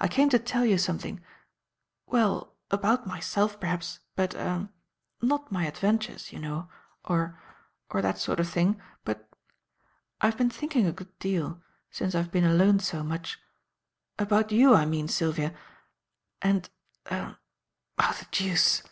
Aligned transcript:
I 0.00 0.08
came 0.08 0.28
to 0.30 0.40
tell 0.40 0.64
you 0.64 0.76
something 0.76 1.20
well, 2.04 2.56
about 2.68 3.06
myself, 3.06 3.60
perhaps, 3.60 4.00
but 4.16 4.34
er 4.34 4.70
not 5.22 5.52
my 5.52 5.66
adventures 5.68 6.32
you 6.32 6.40
know 6.40 6.68
or 7.04 7.38
or 7.88 8.02
that 8.02 8.18
sort 8.18 8.40
of 8.40 8.48
thing 8.48 8.80
but, 9.04 9.28
I 10.20 10.26
have 10.26 10.36
been 10.36 10.50
thinking 10.50 10.86
a 10.88 10.92
good 10.92 11.16
deal, 11.20 11.62
since 11.92 12.16
I 12.16 12.22
have 12.22 12.32
been 12.32 12.42
alone 12.42 12.80
so 12.80 13.04
much 13.04 13.38
about 14.18 14.50
you, 14.50 14.74
I 14.74 14.84
mean, 14.84 15.06
Sylvia 15.06 15.54
and 16.42 16.68
er 17.12 17.38
Oh! 17.98 18.16
the 18.18 18.26
deuce!" 18.32 18.82